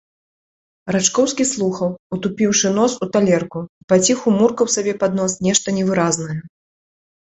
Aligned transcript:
Рачкоўскі 0.95 1.45
слухаў, 1.51 1.89
утупіўшы 2.17 2.73
нос 2.79 2.97
у 3.05 3.11
талерку, 3.13 3.59
і 3.83 3.89
паціху 3.97 4.37
муркаў 4.41 4.75
сабе 4.81 5.01
пад 5.01 5.11
нос 5.23 5.41
нешта 5.49 5.67
невыразнае. 5.81 6.39